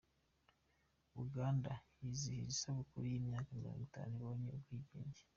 [1.23, 1.71] Uganda
[2.03, 5.21] yizihije isabukuru y’imyaka mirongo itanu ibonye ubwigenge